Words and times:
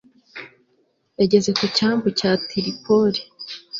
yageze 1.19 1.49
ku 1.59 1.65
cyambu 1.75 2.07
cya 2.19 2.31
tiripoli 2.47 3.21